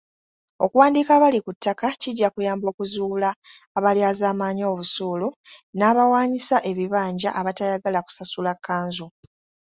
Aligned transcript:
Okuwandiika 0.65 1.11
abali 1.17 1.39
ku 1.45 1.51
ttaka 1.55 1.87
kijja 2.01 2.27
kuyamba 2.33 2.65
okuzuula 2.69 3.29
abalyazaamaanya 3.77 4.63
obusuulu 4.73 5.27
n'abawaanyisa 5.77 6.57
ebibanja 6.71 7.29
abatayagala 7.39 7.99
kusasula 8.05 8.51
kkanzu. 8.55 9.07